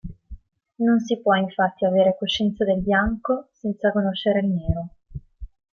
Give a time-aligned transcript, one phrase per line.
[0.79, 4.89] Non si può infatti avere coscienza del bianco senza conoscere il nero.